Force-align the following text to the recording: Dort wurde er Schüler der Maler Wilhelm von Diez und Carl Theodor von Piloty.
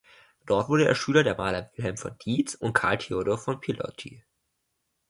Dort 0.47 0.67
wurde 0.67 0.87
er 0.87 0.95
Schüler 0.95 1.23
der 1.23 1.35
Maler 1.37 1.69
Wilhelm 1.75 1.95
von 1.95 2.17
Diez 2.25 2.55
und 2.55 2.73
Carl 2.73 2.97
Theodor 2.97 3.37
von 3.37 3.59
Piloty. 3.59 4.23